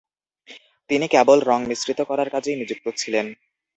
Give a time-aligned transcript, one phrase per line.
[0.89, 3.25] তিনি কেবল রঙ মিশ্রিত করার কাজেই নিযুক্ত ছিলেন।